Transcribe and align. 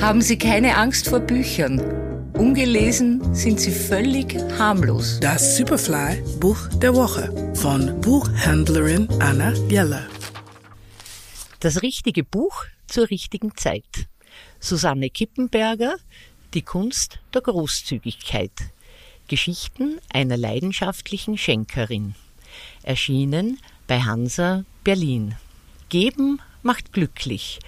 Haben 0.00 0.22
Sie 0.22 0.38
keine 0.38 0.76
Angst 0.76 1.08
vor 1.08 1.20
Büchern. 1.20 1.80
Ungelesen 2.38 3.34
sind 3.34 3.58
sie 3.58 3.72
völlig 3.72 4.36
harmlos. 4.58 5.18
Das 5.20 5.56
Superfly 5.56 6.22
Buch 6.38 6.68
der 6.80 6.94
Woche 6.94 7.52
von 7.54 8.00
Buchhändlerin 8.00 9.08
Anna 9.18 9.52
Jeller. 9.68 10.06
Das 11.58 11.82
richtige 11.82 12.22
Buch 12.22 12.64
zur 12.86 13.10
richtigen 13.10 13.56
Zeit. 13.56 14.06
Susanne 14.60 15.10
Kippenberger, 15.10 15.96
Die 16.54 16.62
Kunst 16.62 17.18
der 17.34 17.40
Großzügigkeit. 17.40 18.52
Geschichten 19.26 19.98
einer 20.08 20.36
leidenschaftlichen 20.36 21.36
Schenkerin. 21.36 22.14
Erschienen 22.84 23.58
bei 23.88 24.00
Hansa 24.00 24.64
Berlin. 24.84 25.34
Geben 25.88 26.40
macht 26.62 26.92
glücklich. 26.92 27.58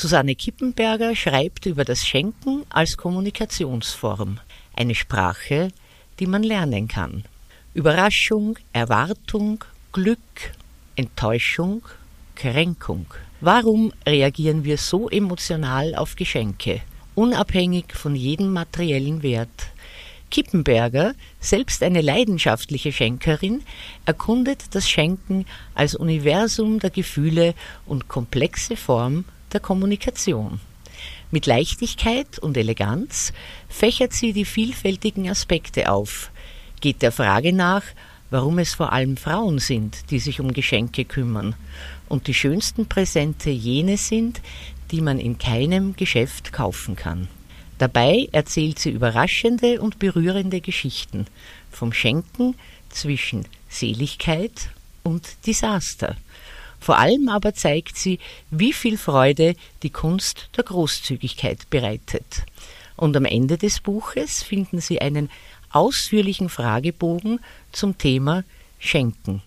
Susanne 0.00 0.36
Kippenberger 0.36 1.16
schreibt 1.16 1.66
über 1.66 1.84
das 1.84 2.06
Schenken 2.06 2.62
als 2.68 2.96
Kommunikationsform, 2.96 4.38
eine 4.76 4.94
Sprache, 4.94 5.72
die 6.20 6.28
man 6.28 6.44
lernen 6.44 6.86
kann. 6.86 7.24
Überraschung, 7.74 8.56
Erwartung, 8.72 9.64
Glück, 9.90 10.52
Enttäuschung, 10.94 11.82
Kränkung. 12.36 13.06
Warum 13.40 13.92
reagieren 14.06 14.62
wir 14.62 14.78
so 14.78 15.08
emotional 15.08 15.96
auf 15.96 16.14
Geschenke, 16.14 16.80
unabhängig 17.16 17.86
von 17.92 18.14
jedem 18.14 18.52
materiellen 18.52 19.24
Wert? 19.24 19.66
Kippenberger, 20.30 21.14
selbst 21.40 21.82
eine 21.82 22.02
leidenschaftliche 22.02 22.92
Schenkerin, 22.92 23.64
erkundet 24.06 24.76
das 24.76 24.88
Schenken 24.88 25.44
als 25.74 25.96
Universum 25.96 26.78
der 26.78 26.90
Gefühle 26.90 27.54
und 27.84 28.06
komplexe 28.06 28.76
Form 28.76 29.24
der 29.52 29.60
Kommunikation. 29.60 30.60
Mit 31.30 31.46
Leichtigkeit 31.46 32.38
und 32.38 32.56
Eleganz 32.56 33.32
fächert 33.68 34.12
sie 34.12 34.32
die 34.32 34.44
vielfältigen 34.44 35.28
Aspekte 35.28 35.90
auf, 35.90 36.30
geht 36.80 37.02
der 37.02 37.12
Frage 37.12 37.52
nach, 37.52 37.82
warum 38.30 38.58
es 38.58 38.74
vor 38.74 38.92
allem 38.92 39.16
Frauen 39.16 39.58
sind, 39.58 40.10
die 40.10 40.18
sich 40.18 40.40
um 40.40 40.52
Geschenke 40.52 41.04
kümmern 41.04 41.54
und 42.08 42.26
die 42.26 42.34
schönsten 42.34 42.86
Präsente 42.86 43.50
jene 43.50 43.96
sind, 43.96 44.40
die 44.90 45.00
man 45.00 45.18
in 45.18 45.38
keinem 45.38 45.96
Geschäft 45.96 46.52
kaufen 46.52 46.96
kann. 46.96 47.28
Dabei 47.78 48.28
erzählt 48.32 48.78
sie 48.78 48.90
überraschende 48.90 49.80
und 49.80 49.98
berührende 49.98 50.60
Geschichten 50.60 51.26
vom 51.70 51.92
Schenken 51.92 52.56
zwischen 52.88 53.44
Seligkeit 53.68 54.70
und 55.04 55.46
Desaster. 55.46 56.16
Vor 56.80 56.98
allem 56.98 57.28
aber 57.28 57.54
zeigt 57.54 57.96
sie, 57.96 58.18
wie 58.50 58.72
viel 58.72 58.96
Freude 58.98 59.54
die 59.82 59.90
Kunst 59.90 60.50
der 60.56 60.64
Großzügigkeit 60.64 61.70
bereitet. 61.70 62.44
Und 62.96 63.16
am 63.16 63.24
Ende 63.24 63.58
des 63.58 63.80
Buches 63.80 64.42
finden 64.42 64.80
Sie 64.80 65.00
einen 65.00 65.30
ausführlichen 65.70 66.48
Fragebogen 66.48 67.40
zum 67.72 67.96
Thema 67.98 68.44
Schenken. 68.78 69.42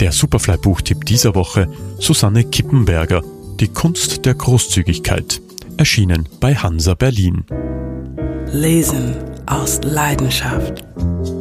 Der 0.00 0.12
Superfly-Buchtipp 0.12 1.04
dieser 1.04 1.34
Woche 1.34 1.68
Susanne 1.98 2.44
Kippenberger 2.44 3.22
Die 3.60 3.68
Kunst 3.68 4.24
der 4.24 4.34
Großzügigkeit 4.34 5.42
erschienen 5.76 6.28
bei 6.40 6.54
Hansa 6.54 6.94
Berlin. 6.94 7.44
Lesen 8.52 9.16
aus 9.46 9.80
Leidenschaft. 9.82 10.84